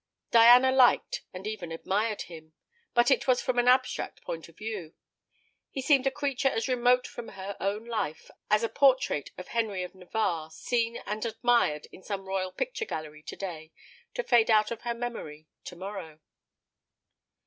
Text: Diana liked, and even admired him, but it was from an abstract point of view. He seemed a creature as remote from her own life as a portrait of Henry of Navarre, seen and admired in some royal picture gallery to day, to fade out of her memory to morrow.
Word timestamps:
Diana 0.31 0.71
liked, 0.71 1.21
and 1.31 1.45
even 1.45 1.71
admired 1.71 2.23
him, 2.23 2.53
but 2.95 3.11
it 3.11 3.27
was 3.27 3.39
from 3.39 3.59
an 3.59 3.67
abstract 3.67 4.23
point 4.23 4.49
of 4.49 4.57
view. 4.57 4.95
He 5.69 5.83
seemed 5.83 6.07
a 6.07 6.09
creature 6.09 6.47
as 6.47 6.67
remote 6.67 7.05
from 7.05 7.27
her 7.27 7.55
own 7.59 7.85
life 7.85 8.31
as 8.49 8.63
a 8.63 8.67
portrait 8.67 9.29
of 9.37 9.49
Henry 9.49 9.83
of 9.83 9.93
Navarre, 9.93 10.49
seen 10.49 10.97
and 11.05 11.23
admired 11.23 11.85
in 11.91 12.01
some 12.01 12.25
royal 12.27 12.51
picture 12.51 12.85
gallery 12.85 13.21
to 13.21 13.35
day, 13.35 13.71
to 14.15 14.23
fade 14.23 14.49
out 14.49 14.71
of 14.71 14.81
her 14.81 14.95
memory 14.95 15.45
to 15.65 15.75
morrow. 15.75 16.19